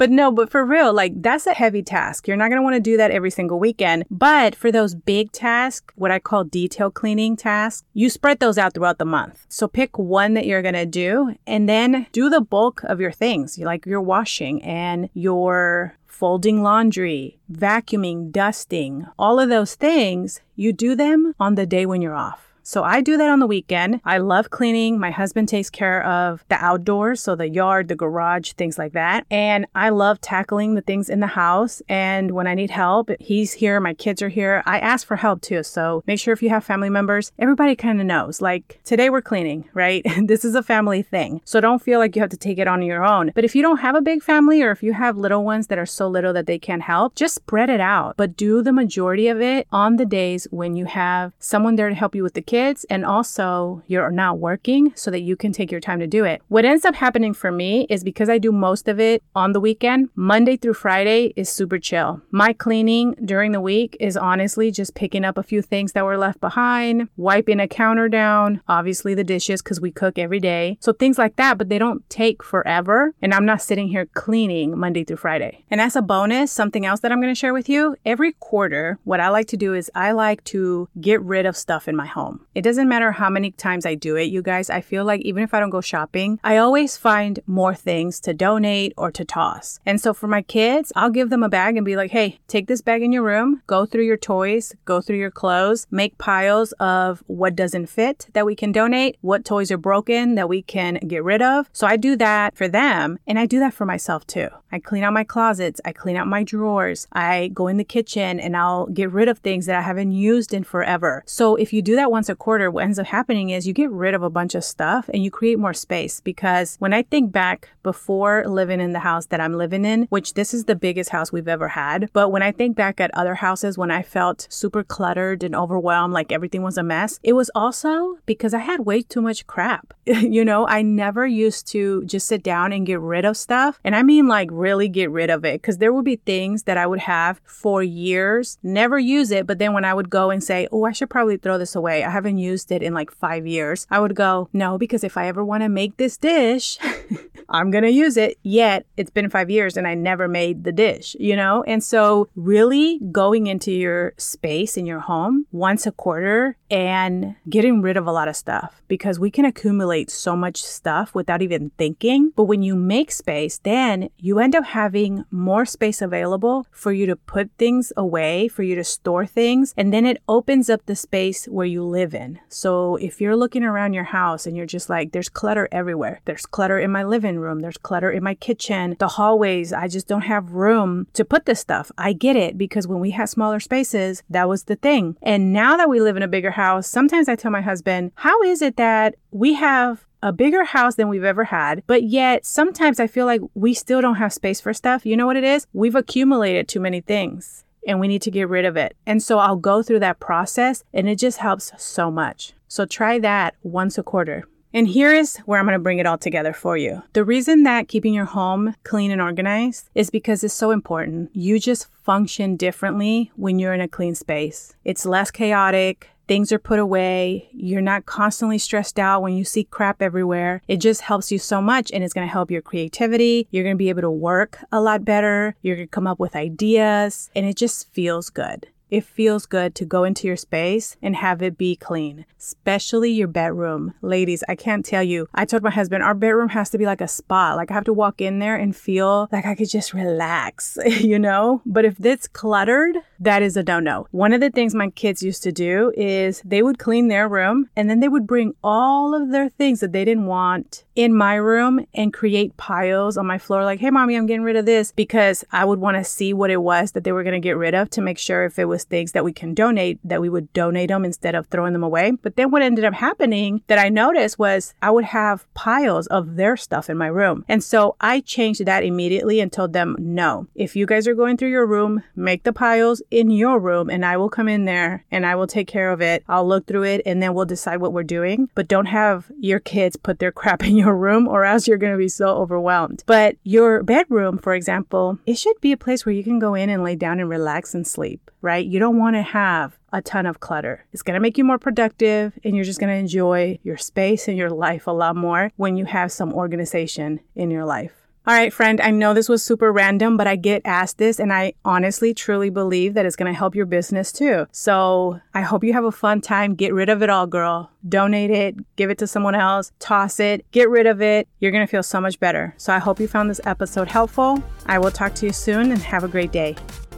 But 0.00 0.10
no, 0.10 0.32
but 0.32 0.50
for 0.50 0.64
real, 0.64 0.94
like 0.94 1.20
that's 1.20 1.46
a 1.46 1.52
heavy 1.52 1.82
task. 1.82 2.26
You're 2.26 2.38
not 2.38 2.48
going 2.48 2.56
to 2.56 2.62
want 2.62 2.74
to 2.74 2.80
do 2.80 2.96
that 2.96 3.10
every 3.10 3.30
single 3.30 3.58
weekend. 3.58 4.06
But 4.10 4.54
for 4.54 4.72
those 4.72 4.94
big 4.94 5.30
tasks, 5.30 5.92
what 5.94 6.10
I 6.10 6.18
call 6.18 6.42
detail 6.44 6.90
cleaning 6.90 7.36
tasks, 7.36 7.84
you 7.92 8.08
spread 8.08 8.40
those 8.40 8.56
out 8.56 8.72
throughout 8.72 8.96
the 8.96 9.04
month. 9.04 9.44
So 9.50 9.68
pick 9.68 9.98
one 9.98 10.32
that 10.32 10.46
you're 10.46 10.62
going 10.62 10.72
to 10.72 10.86
do 10.86 11.36
and 11.46 11.68
then 11.68 12.06
do 12.12 12.30
the 12.30 12.40
bulk 12.40 12.82
of 12.84 12.98
your 12.98 13.12
things, 13.12 13.58
like 13.58 13.84
your 13.84 14.00
washing 14.00 14.62
and 14.62 15.10
your 15.12 15.98
folding 16.06 16.62
laundry, 16.62 17.38
vacuuming, 17.52 18.32
dusting, 18.32 19.06
all 19.18 19.38
of 19.38 19.50
those 19.50 19.74
things, 19.74 20.40
you 20.56 20.72
do 20.72 20.94
them 20.94 21.34
on 21.38 21.56
the 21.56 21.66
day 21.66 21.84
when 21.84 22.00
you're 22.00 22.16
off. 22.16 22.49
So 22.62 22.84
I 22.84 23.00
do 23.00 23.16
that 23.16 23.28
on 23.28 23.40
the 23.40 23.46
weekend. 23.46 24.00
I 24.04 24.18
love 24.18 24.50
cleaning. 24.50 24.98
My 24.98 25.10
husband 25.10 25.48
takes 25.48 25.70
care 25.70 26.04
of 26.04 26.44
the 26.48 26.56
outdoors, 26.56 27.20
so 27.20 27.34
the 27.34 27.48
yard, 27.48 27.88
the 27.88 27.96
garage, 27.96 28.52
things 28.52 28.78
like 28.78 28.92
that. 28.92 29.26
And 29.30 29.66
I 29.74 29.88
love 29.90 30.20
tackling 30.20 30.74
the 30.74 30.80
things 30.80 31.08
in 31.08 31.20
the 31.20 31.26
house. 31.26 31.82
And 31.88 32.32
when 32.32 32.46
I 32.46 32.54
need 32.54 32.70
help, 32.70 33.10
he's 33.20 33.52
here, 33.52 33.80
my 33.80 33.94
kids 33.94 34.22
are 34.22 34.28
here. 34.28 34.62
I 34.66 34.78
ask 34.78 35.06
for 35.06 35.16
help 35.16 35.40
too. 35.40 35.62
So 35.62 36.02
make 36.06 36.18
sure 36.18 36.32
if 36.32 36.42
you 36.42 36.50
have 36.50 36.64
family 36.64 36.90
members, 36.90 37.32
everybody 37.38 37.76
kind 37.76 38.00
of 38.00 38.06
knows. 38.06 38.40
Like 38.40 38.80
today 38.84 39.10
we're 39.10 39.22
cleaning, 39.22 39.68
right? 39.74 40.04
this 40.24 40.44
is 40.44 40.54
a 40.54 40.62
family 40.62 41.02
thing. 41.02 41.40
So 41.44 41.60
don't 41.60 41.82
feel 41.82 41.98
like 41.98 42.14
you 42.14 42.22
have 42.22 42.30
to 42.30 42.36
take 42.36 42.58
it 42.58 42.68
on 42.68 42.82
your 42.82 43.04
own. 43.04 43.32
But 43.34 43.44
if 43.44 43.54
you 43.54 43.62
don't 43.62 43.78
have 43.78 43.94
a 43.94 44.02
big 44.02 44.22
family 44.22 44.62
or 44.62 44.70
if 44.70 44.82
you 44.82 44.92
have 44.92 45.16
little 45.16 45.44
ones 45.44 45.68
that 45.68 45.78
are 45.78 45.86
so 45.86 46.08
little 46.08 46.32
that 46.32 46.46
they 46.46 46.58
can't 46.58 46.82
help, 46.82 47.14
just 47.14 47.34
spread 47.34 47.70
it 47.70 47.80
out. 47.80 48.16
But 48.16 48.36
do 48.36 48.62
the 48.62 48.72
majority 48.72 49.28
of 49.28 49.40
it 49.40 49.66
on 49.72 49.96
the 49.96 50.06
days 50.06 50.46
when 50.50 50.76
you 50.76 50.84
have 50.86 51.32
someone 51.38 51.76
there 51.76 51.88
to 51.88 51.94
help 51.94 52.14
you 52.14 52.22
with 52.22 52.34
the 52.34 52.42
kids 52.50 52.84
and 52.90 53.06
also 53.06 53.80
you're 53.86 54.10
not 54.10 54.40
working 54.40 54.92
so 54.96 55.08
that 55.08 55.20
you 55.20 55.36
can 55.36 55.52
take 55.52 55.70
your 55.70 55.80
time 55.80 56.00
to 56.00 56.06
do 56.08 56.24
it. 56.24 56.42
What 56.48 56.64
ends 56.64 56.84
up 56.84 56.96
happening 56.96 57.32
for 57.32 57.52
me 57.52 57.86
is 57.88 58.02
because 58.02 58.28
I 58.28 58.38
do 58.38 58.50
most 58.50 58.88
of 58.88 58.98
it 58.98 59.22
on 59.36 59.52
the 59.52 59.60
weekend, 59.60 60.08
Monday 60.16 60.56
through 60.56 60.74
Friday 60.74 61.32
is 61.36 61.48
super 61.48 61.78
chill. 61.78 62.20
My 62.32 62.52
cleaning 62.52 63.14
during 63.24 63.52
the 63.52 63.60
week 63.60 63.96
is 64.00 64.16
honestly 64.16 64.72
just 64.72 64.96
picking 64.96 65.24
up 65.24 65.38
a 65.38 65.44
few 65.44 65.62
things 65.62 65.92
that 65.92 66.04
were 66.04 66.18
left 66.18 66.40
behind, 66.40 67.08
wiping 67.16 67.60
a 67.60 67.68
counter 67.68 68.08
down, 68.08 68.60
obviously 68.66 69.14
the 69.14 69.22
dishes 69.22 69.62
because 69.62 69.80
we 69.80 69.92
cook 69.92 70.18
every 70.18 70.40
day. 70.40 70.76
So 70.80 70.92
things 70.92 71.18
like 71.18 71.36
that, 71.36 71.56
but 71.56 71.68
they 71.68 71.78
don't 71.78 72.02
take 72.10 72.42
forever. 72.42 73.14
And 73.22 73.32
I'm 73.32 73.46
not 73.46 73.62
sitting 73.62 73.86
here 73.86 74.06
cleaning 74.14 74.76
Monday 74.76 75.04
through 75.04 75.18
Friday. 75.18 75.64
And 75.70 75.80
as 75.80 75.94
a 75.94 76.02
bonus, 76.02 76.50
something 76.50 76.84
else 76.84 76.98
that 77.00 77.12
I'm 77.12 77.20
going 77.20 77.32
to 77.32 77.38
share 77.38 77.54
with 77.54 77.68
you 77.68 77.94
every 78.04 78.32
quarter, 78.32 78.98
what 79.04 79.20
I 79.20 79.28
like 79.28 79.46
to 79.48 79.56
do 79.56 79.72
is 79.72 79.88
I 79.94 80.10
like 80.10 80.42
to 80.44 80.88
get 81.00 81.22
rid 81.22 81.46
of 81.46 81.56
stuff 81.56 81.86
in 81.86 81.94
my 81.94 82.06
home. 82.06 82.39
It 82.52 82.62
doesn't 82.62 82.88
matter 82.88 83.12
how 83.12 83.30
many 83.30 83.52
times 83.52 83.86
I 83.86 83.94
do 83.94 84.16
it, 84.16 84.24
you 84.24 84.42
guys. 84.42 84.70
I 84.70 84.80
feel 84.80 85.04
like 85.04 85.20
even 85.20 85.44
if 85.44 85.54
I 85.54 85.60
don't 85.60 85.70
go 85.70 85.80
shopping, 85.80 86.40
I 86.42 86.56
always 86.56 86.96
find 86.96 87.38
more 87.46 87.76
things 87.76 88.18
to 88.20 88.34
donate 88.34 88.92
or 88.96 89.12
to 89.12 89.24
toss. 89.24 89.78
And 89.86 90.00
so 90.00 90.12
for 90.12 90.26
my 90.26 90.42
kids, 90.42 90.92
I'll 90.96 91.10
give 91.10 91.30
them 91.30 91.44
a 91.44 91.48
bag 91.48 91.76
and 91.76 91.86
be 91.86 91.94
like, 91.94 92.10
hey, 92.10 92.40
take 92.48 92.66
this 92.66 92.82
bag 92.82 93.02
in 93.02 93.12
your 93.12 93.22
room, 93.22 93.62
go 93.68 93.86
through 93.86 94.02
your 94.04 94.16
toys, 94.16 94.74
go 94.84 95.00
through 95.00 95.18
your 95.18 95.30
clothes, 95.30 95.86
make 95.92 96.18
piles 96.18 96.72
of 96.80 97.22
what 97.28 97.54
doesn't 97.54 97.86
fit 97.86 98.26
that 98.32 98.46
we 98.46 98.56
can 98.56 98.72
donate, 98.72 99.16
what 99.20 99.44
toys 99.44 99.70
are 99.70 99.78
broken 99.78 100.34
that 100.34 100.48
we 100.48 100.60
can 100.60 100.94
get 101.06 101.22
rid 101.22 101.42
of. 101.42 101.70
So 101.72 101.86
I 101.86 101.96
do 101.96 102.16
that 102.16 102.56
for 102.56 102.66
them 102.66 103.20
and 103.28 103.38
I 103.38 103.46
do 103.46 103.60
that 103.60 103.74
for 103.74 103.86
myself 103.86 104.26
too. 104.26 104.48
I 104.72 104.80
clean 104.80 105.04
out 105.04 105.12
my 105.12 105.24
closets, 105.24 105.80
I 105.84 105.92
clean 105.92 106.16
out 106.16 106.26
my 106.26 106.42
drawers, 106.42 107.06
I 107.12 107.48
go 107.54 107.68
in 107.68 107.76
the 107.76 107.84
kitchen 107.84 108.40
and 108.40 108.56
I'll 108.56 108.86
get 108.86 109.10
rid 109.10 109.28
of 109.28 109.38
things 109.38 109.66
that 109.66 109.76
I 109.76 109.82
haven't 109.82 110.12
used 110.12 110.52
in 110.52 110.64
forever. 110.64 111.22
So 111.26 111.54
if 111.56 111.72
you 111.72 111.80
do 111.80 111.94
that 111.96 112.10
once 112.10 112.28
a 112.28 112.39
quarter, 112.40 112.70
what 112.70 112.82
ends 112.82 112.98
up 112.98 113.06
happening 113.06 113.50
is 113.50 113.68
you 113.68 113.72
get 113.72 113.90
rid 113.90 114.14
of 114.14 114.22
a 114.24 114.30
bunch 114.30 114.56
of 114.56 114.64
stuff 114.64 115.08
and 115.14 115.22
you 115.22 115.30
create 115.30 115.58
more 115.58 115.74
space 115.74 116.20
because 116.20 116.76
when 116.80 116.92
I 116.92 117.02
think 117.02 117.30
back 117.30 117.68
before 117.84 118.44
living 118.46 118.80
in 118.80 118.92
the 118.92 118.98
house 118.98 119.26
that 119.26 119.40
I'm 119.40 119.54
living 119.54 119.84
in, 119.84 120.08
which 120.10 120.34
this 120.34 120.52
is 120.52 120.64
the 120.64 120.74
biggest 120.74 121.10
house 121.10 121.30
we've 121.30 121.46
ever 121.46 121.68
had, 121.68 122.10
but 122.12 122.30
when 122.30 122.42
I 122.42 122.50
think 122.50 122.76
back 122.76 123.00
at 123.00 123.10
other 123.14 123.36
houses 123.36 123.78
when 123.78 123.92
I 123.92 124.02
felt 124.02 124.48
super 124.50 124.82
cluttered 124.82 125.44
and 125.44 125.54
overwhelmed, 125.54 126.14
like 126.14 126.32
everything 126.32 126.62
was 126.62 126.76
a 126.76 126.82
mess, 126.82 127.20
it 127.22 127.34
was 127.34 127.50
also 127.54 128.18
because 128.26 128.54
I 128.54 128.58
had 128.58 128.80
way 128.80 129.02
too 129.02 129.20
much 129.20 129.46
crap. 129.46 129.94
you 130.06 130.44
know, 130.44 130.66
I 130.66 130.82
never 130.82 131.26
used 131.26 131.68
to 131.68 132.04
just 132.04 132.26
sit 132.26 132.42
down 132.42 132.72
and 132.72 132.86
get 132.86 133.00
rid 133.00 133.24
of 133.24 133.36
stuff. 133.36 133.78
And 133.84 133.94
I 133.94 134.02
mean, 134.02 134.26
like, 134.26 134.48
really 134.50 134.88
get 134.88 135.10
rid 135.10 135.30
of 135.30 135.44
it 135.44 135.60
because 135.60 135.78
there 135.78 135.92
would 135.92 136.04
be 136.04 136.16
things 136.16 136.64
that 136.64 136.76
I 136.76 136.86
would 136.86 137.00
have 137.00 137.40
for 137.44 137.82
years, 137.82 138.58
never 138.62 138.98
use 138.98 139.30
it. 139.30 139.46
But 139.46 139.58
then 139.58 139.72
when 139.72 139.84
I 139.84 139.94
would 139.94 140.10
go 140.10 140.30
and 140.30 140.42
say, 140.42 140.66
Oh, 140.72 140.84
I 140.84 140.92
should 140.92 141.10
probably 141.10 141.36
throw 141.36 141.58
this 141.58 141.74
away, 141.74 142.04
I 142.04 142.10
haven't 142.30 142.38
used 142.38 142.70
it 142.70 142.82
in 142.82 142.94
like 142.94 143.10
five 143.10 143.46
years, 143.46 143.86
I 143.90 143.98
would 143.98 144.14
go, 144.14 144.48
No, 144.52 144.78
because 144.78 145.02
if 145.04 145.16
I 145.16 145.26
ever 145.26 145.44
want 145.44 145.62
to 145.62 145.68
make 145.68 145.96
this 145.96 146.16
dish, 146.16 146.78
I'm 147.50 147.70
going 147.70 147.84
to 147.84 147.90
use 147.90 148.16
it. 148.16 148.38
Yet 148.42 148.86
it's 148.96 149.10
been 149.10 149.28
five 149.28 149.50
years 149.50 149.76
and 149.76 149.86
I 149.86 149.94
never 149.94 150.28
made 150.28 150.64
the 150.64 150.72
dish, 150.72 151.16
you 151.18 151.36
know? 151.36 151.62
And 151.66 151.82
so, 151.82 152.28
really 152.34 153.00
going 153.10 153.46
into 153.46 153.72
your 153.72 154.14
space 154.16 154.76
in 154.76 154.86
your 154.86 155.00
home 155.00 155.46
once 155.52 155.86
a 155.86 155.92
quarter 155.92 156.56
and 156.70 157.34
getting 157.48 157.82
rid 157.82 157.96
of 157.96 158.06
a 158.06 158.12
lot 158.12 158.28
of 158.28 158.36
stuff 158.36 158.82
because 158.86 159.18
we 159.18 159.30
can 159.30 159.44
accumulate 159.44 160.10
so 160.10 160.36
much 160.36 160.62
stuff 160.62 161.14
without 161.14 161.42
even 161.42 161.70
thinking. 161.76 162.32
But 162.36 162.44
when 162.44 162.62
you 162.62 162.76
make 162.76 163.10
space, 163.10 163.58
then 163.58 164.10
you 164.18 164.38
end 164.38 164.54
up 164.54 164.64
having 164.64 165.24
more 165.30 165.64
space 165.64 166.00
available 166.00 166.66
for 166.70 166.92
you 166.92 167.06
to 167.06 167.16
put 167.16 167.50
things 167.58 167.92
away, 167.96 168.48
for 168.48 168.62
you 168.62 168.74
to 168.76 168.84
store 168.84 169.26
things, 169.26 169.74
and 169.76 169.92
then 169.92 170.06
it 170.06 170.22
opens 170.28 170.70
up 170.70 170.86
the 170.86 170.96
space 170.96 171.46
where 171.46 171.66
you 171.66 171.84
live 171.84 172.14
in. 172.14 172.38
So 172.48 172.96
if 172.96 173.20
you're 173.20 173.36
looking 173.36 173.64
around 173.64 173.94
your 173.94 174.04
house 174.04 174.46
and 174.46 174.56
you're 174.56 174.66
just 174.66 174.88
like, 174.88 175.12
there's 175.12 175.28
clutter 175.28 175.68
everywhere, 175.72 176.20
there's 176.24 176.46
clutter 176.46 176.78
in 176.78 176.90
my 176.90 177.02
living 177.02 177.39
room, 177.40 177.60
there's 177.60 177.76
clutter 177.78 178.10
in 178.10 178.22
my 178.22 178.34
kitchen, 178.34 178.96
the 178.98 179.08
hallways, 179.08 179.72
I 179.72 179.88
just 179.88 180.06
don't 180.06 180.22
have 180.22 180.52
room 180.52 181.06
to 181.14 181.24
put 181.24 181.46
this 181.46 181.60
stuff. 181.60 181.90
I 181.98 182.12
get 182.12 182.36
it 182.36 182.56
because 182.56 182.86
when 182.86 183.00
we 183.00 183.10
had 183.10 183.28
smaller 183.28 183.60
spaces, 183.60 184.22
that 184.30 184.48
was 184.48 184.64
the 184.64 184.76
thing. 184.76 185.16
And 185.22 185.52
now 185.52 185.76
that 185.76 185.88
we 185.88 186.00
live 186.00 186.16
in 186.16 186.22
a 186.22 186.28
bigger 186.28 186.52
house, 186.52 186.86
sometimes 186.86 187.28
I 187.28 187.36
tell 187.36 187.50
my 187.50 187.60
husband, 187.60 188.12
how 188.16 188.42
is 188.42 188.62
it 188.62 188.76
that 188.76 189.16
we 189.30 189.54
have 189.54 190.06
a 190.22 190.32
bigger 190.32 190.64
house 190.64 190.96
than 190.96 191.08
we've 191.08 191.24
ever 191.24 191.44
had, 191.44 191.82
but 191.86 192.02
yet 192.02 192.44
sometimes 192.44 193.00
I 193.00 193.06
feel 193.06 193.26
like 193.26 193.40
we 193.54 193.74
still 193.74 194.00
don't 194.00 194.16
have 194.16 194.32
space 194.32 194.60
for 194.60 194.74
stuff. 194.74 195.06
You 195.06 195.16
know 195.16 195.26
what 195.26 195.36
it 195.36 195.44
is? 195.44 195.66
We've 195.72 195.94
accumulated 195.94 196.68
too 196.68 196.80
many 196.80 197.00
things 197.00 197.64
and 197.86 198.00
we 198.00 198.08
need 198.08 198.22
to 198.22 198.30
get 198.30 198.48
rid 198.48 198.64
of 198.64 198.76
it. 198.76 198.96
And 199.06 199.22
so 199.22 199.38
I'll 199.38 199.56
go 199.56 199.82
through 199.82 200.00
that 200.00 200.20
process 200.20 200.84
and 200.92 201.08
it 201.08 201.16
just 201.16 201.38
helps 201.38 201.72
so 201.78 202.10
much. 202.10 202.52
So 202.68 202.84
try 202.84 203.18
that 203.20 203.54
once 203.62 203.98
a 203.98 204.02
quarter. 204.02 204.44
And 204.72 204.86
here 204.86 205.12
is 205.12 205.36
where 205.46 205.58
I'm 205.58 205.66
going 205.66 205.78
to 205.78 205.82
bring 205.82 205.98
it 205.98 206.06
all 206.06 206.18
together 206.18 206.52
for 206.52 206.76
you. 206.76 207.02
The 207.12 207.24
reason 207.24 207.64
that 207.64 207.88
keeping 207.88 208.14
your 208.14 208.24
home 208.24 208.74
clean 208.84 209.10
and 209.10 209.20
organized 209.20 209.90
is 209.94 210.10
because 210.10 210.44
it's 210.44 210.54
so 210.54 210.70
important. 210.70 211.30
You 211.34 211.58
just 211.58 211.88
function 212.04 212.56
differently 212.56 213.32
when 213.34 213.58
you're 213.58 213.74
in 213.74 213.80
a 213.80 213.88
clean 213.88 214.14
space. 214.14 214.74
It's 214.84 215.04
less 215.04 215.30
chaotic. 215.30 216.08
Things 216.28 216.52
are 216.52 216.60
put 216.60 216.78
away. 216.78 217.48
You're 217.52 217.80
not 217.80 218.06
constantly 218.06 218.58
stressed 218.58 219.00
out 219.00 219.22
when 219.22 219.32
you 219.32 219.44
see 219.44 219.64
crap 219.64 220.00
everywhere. 220.00 220.62
It 220.68 220.76
just 220.76 221.00
helps 221.00 221.32
you 221.32 221.40
so 221.40 221.60
much 221.60 221.90
and 221.90 222.04
it's 222.04 222.14
going 222.14 222.26
to 222.26 222.32
help 222.32 222.52
your 222.52 222.62
creativity. 222.62 223.48
You're 223.50 223.64
going 223.64 223.74
to 223.74 223.78
be 223.78 223.88
able 223.88 224.02
to 224.02 224.10
work 224.10 224.60
a 224.70 224.80
lot 224.80 225.04
better. 225.04 225.56
You're 225.62 225.74
going 225.74 225.88
to 225.88 225.90
come 225.90 226.06
up 226.06 226.20
with 226.20 226.36
ideas 226.36 227.30
and 227.34 227.44
it 227.44 227.56
just 227.56 227.92
feels 227.92 228.30
good 228.30 228.68
it 228.90 229.04
feels 229.04 229.46
good 229.46 229.74
to 229.76 229.84
go 229.84 230.04
into 230.04 230.26
your 230.26 230.36
space 230.36 230.96
and 231.02 231.16
have 231.16 231.42
it 231.42 231.56
be 231.56 231.76
clean, 231.76 232.26
especially 232.38 233.10
your 233.10 233.28
bedroom. 233.28 233.94
Ladies, 234.02 234.42
I 234.48 234.54
can't 234.54 234.84
tell 234.84 235.02
you. 235.02 235.28
I 235.34 235.44
told 235.44 235.62
my 235.62 235.70
husband 235.70 236.02
our 236.02 236.14
bedroom 236.14 236.50
has 236.50 236.70
to 236.70 236.78
be 236.78 236.86
like 236.86 237.00
a 237.00 237.08
spa. 237.08 237.54
Like 237.54 237.70
I 237.70 237.74
have 237.74 237.84
to 237.84 237.92
walk 237.92 238.20
in 238.20 238.38
there 238.38 238.56
and 238.56 238.74
feel 238.74 239.28
like 239.32 239.46
I 239.46 239.54
could 239.54 239.70
just 239.70 239.94
relax, 239.94 240.78
you 240.86 241.18
know? 241.18 241.62
But 241.64 241.84
if 241.84 242.04
it's 242.04 242.28
cluttered, 242.28 242.96
that 243.20 243.42
is 243.42 243.56
a 243.56 243.62
no 243.62 243.78
no. 243.80 244.06
One 244.10 244.32
of 244.32 244.40
the 244.40 244.50
things 244.50 244.74
my 244.74 244.90
kids 244.90 245.22
used 245.22 245.42
to 245.42 245.52
do 245.52 245.92
is 245.96 246.42
they 246.44 246.62
would 246.62 246.78
clean 246.78 247.08
their 247.08 247.28
room 247.28 247.68
and 247.76 247.88
then 247.88 248.00
they 248.00 248.08
would 248.08 248.26
bring 248.26 248.54
all 248.64 249.14
of 249.14 249.30
their 249.30 249.50
things 249.50 249.80
that 249.80 249.92
they 249.92 250.04
didn't 250.04 250.26
want 250.26 250.84
in 250.96 251.14
my 251.14 251.34
room 251.34 251.86
and 251.94 252.12
create 252.12 252.56
piles 252.56 253.16
on 253.16 253.26
my 253.26 253.38
floor 253.38 253.64
like, 253.64 253.80
hey, 253.80 253.90
mommy, 253.90 254.16
I'm 254.16 254.26
getting 254.26 254.42
rid 254.42 254.56
of 254.56 254.66
this 254.66 254.92
because 254.92 255.44
I 255.52 255.64
would 255.64 255.78
want 255.78 255.96
to 255.96 256.04
see 256.04 256.32
what 256.34 256.50
it 256.50 256.62
was 256.62 256.92
that 256.92 257.04
they 257.04 257.12
were 257.12 257.22
going 257.22 257.40
to 257.40 257.40
get 257.40 257.56
rid 257.56 257.74
of 257.74 257.88
to 257.90 258.00
make 258.00 258.18
sure 258.18 258.44
if 258.44 258.58
it 258.58 258.66
was 258.66 258.84
things 258.84 259.12
that 259.12 259.24
we 259.24 259.32
can 259.32 259.54
donate, 259.54 259.98
that 260.04 260.20
we 260.20 260.28
would 260.28 260.52
donate 260.52 260.88
them 260.88 261.04
instead 261.04 261.34
of 261.34 261.46
throwing 261.46 261.72
them 261.72 261.82
away. 261.82 262.12
But 262.22 262.36
then 262.36 262.50
what 262.50 262.62
ended 262.62 262.84
up 262.84 262.94
happening 262.94 263.62
that 263.66 263.78
I 263.78 263.88
noticed 263.88 264.38
was 264.38 264.74
I 264.82 264.90
would 264.90 265.04
have 265.04 265.52
piles 265.54 266.06
of 266.08 266.36
their 266.36 266.56
stuff 266.56 266.90
in 266.90 266.98
my 266.98 267.06
room. 267.06 267.44
And 267.48 267.62
so 267.62 267.96
I 268.00 268.20
changed 268.20 268.64
that 268.66 268.84
immediately 268.84 269.40
and 269.40 269.52
told 269.52 269.72
them, 269.72 269.96
no, 269.98 270.48
if 270.54 270.76
you 270.76 270.86
guys 270.86 271.06
are 271.06 271.14
going 271.14 271.36
through 271.36 271.50
your 271.50 271.66
room, 271.66 272.02
make 272.14 272.42
the 272.42 272.52
piles 272.52 273.02
in 273.10 273.30
your 273.30 273.58
room 273.58 273.90
and 273.90 274.04
I 274.04 274.16
will 274.16 274.28
come 274.28 274.48
in 274.48 274.64
there 274.64 275.04
and 275.10 275.26
I 275.26 275.34
will 275.34 275.46
take 275.46 275.68
care 275.68 275.90
of 275.90 276.00
it. 276.00 276.24
I'll 276.28 276.46
look 276.46 276.66
through 276.66 276.84
it 276.84 277.02
and 277.04 277.22
then 277.22 277.34
we'll 277.34 277.44
decide 277.44 277.78
what 277.78 277.92
we're 277.92 278.02
doing. 278.02 278.48
But 278.54 278.68
don't 278.68 278.86
have 278.86 279.30
your 279.38 279.60
kids 279.60 279.96
put 279.96 280.18
their 280.18 280.32
crap 280.40 280.64
in 280.64 280.76
your 280.76 280.96
room 280.96 281.28
or 281.28 281.44
else 281.44 281.66
you're 281.66 281.78
going 281.78 281.92
to 281.92 281.98
be 281.98 282.08
so 282.08 282.28
overwhelmed. 282.28 283.02
But 283.06 283.36
your 283.42 283.82
bedroom, 283.82 284.38
for 284.38 284.54
example, 284.54 285.18
it 285.26 285.38
should 285.38 285.60
be 285.60 285.72
a 285.72 285.76
place 285.76 286.06
where 286.06 286.14
you 286.14 286.24
can 286.24 286.38
go 286.38 286.54
in 286.54 286.70
and 286.70 286.84
lay 286.84 286.96
down 286.96 287.20
and 287.20 287.28
relax 287.28 287.74
and 287.74 287.86
sleep, 287.86 288.30
right? 288.40 288.64
You 288.64 288.78
don't 288.78 288.98
want 288.98 289.16
to 289.16 289.22
have 289.22 289.78
a 289.92 290.00
ton 290.00 290.26
of 290.26 290.40
clutter. 290.40 290.86
It's 290.92 291.02
going 291.02 291.14
to 291.14 291.20
make 291.20 291.36
you 291.36 291.44
more 291.44 291.58
productive 291.58 292.38
and 292.44 292.54
you're 292.54 292.64
just 292.64 292.80
going 292.80 292.92
to 292.92 292.98
enjoy 292.98 293.58
your 293.62 293.76
space 293.76 294.28
and 294.28 294.36
your 294.36 294.50
life 294.50 294.86
a 294.86 294.92
lot 294.92 295.16
more 295.16 295.50
when 295.56 295.76
you 295.76 295.84
have 295.84 296.12
some 296.12 296.32
organization 296.32 297.20
in 297.34 297.50
your 297.50 297.64
life. 297.64 297.99
All 298.26 298.34
right, 298.34 298.52
friend, 298.52 298.82
I 298.82 298.90
know 298.90 299.14
this 299.14 299.30
was 299.30 299.42
super 299.42 299.72
random, 299.72 300.18
but 300.18 300.26
I 300.26 300.36
get 300.36 300.60
asked 300.66 300.98
this 300.98 301.18
and 301.18 301.32
I 301.32 301.54
honestly 301.64 302.12
truly 302.12 302.50
believe 302.50 302.92
that 302.92 303.06
it's 303.06 303.16
going 303.16 303.32
to 303.32 303.36
help 303.36 303.54
your 303.54 303.64
business 303.64 304.12
too. 304.12 304.46
So 304.52 305.20
I 305.32 305.40
hope 305.40 305.64
you 305.64 305.72
have 305.72 305.84
a 305.84 305.90
fun 305.90 306.20
time. 306.20 306.54
Get 306.54 306.74
rid 306.74 306.90
of 306.90 307.02
it 307.02 307.08
all, 307.08 307.26
girl. 307.26 307.70
Donate 307.88 308.30
it, 308.30 308.56
give 308.76 308.90
it 308.90 308.98
to 308.98 309.06
someone 309.06 309.34
else, 309.34 309.72
toss 309.78 310.20
it, 310.20 310.44
get 310.50 310.68
rid 310.68 310.86
of 310.86 311.00
it. 311.00 311.28
You're 311.38 311.50
going 311.50 311.66
to 311.66 311.70
feel 311.70 311.82
so 311.82 311.98
much 311.98 312.20
better. 312.20 312.54
So 312.58 312.74
I 312.74 312.78
hope 312.78 313.00
you 313.00 313.08
found 313.08 313.30
this 313.30 313.40
episode 313.44 313.88
helpful. 313.88 314.42
I 314.66 314.78
will 314.78 314.90
talk 314.90 315.14
to 315.14 315.26
you 315.26 315.32
soon 315.32 315.72
and 315.72 315.80
have 315.80 316.04
a 316.04 316.08
great 316.08 316.30
day. 316.30 316.56